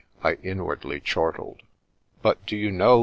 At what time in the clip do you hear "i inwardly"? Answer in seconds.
0.23-0.99